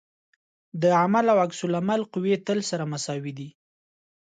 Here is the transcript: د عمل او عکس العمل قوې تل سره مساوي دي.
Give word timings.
د 0.81 0.83
عمل 1.01 1.25
او 1.33 1.37
عکس 1.45 1.59
العمل 1.67 2.01
قوې 2.13 2.35
تل 2.47 2.59
سره 2.69 2.83
مساوي 2.91 3.33
دي. 3.39 3.49